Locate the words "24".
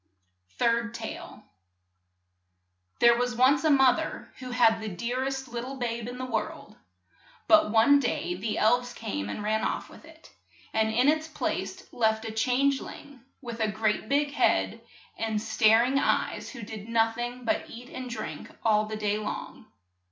0.57-0.89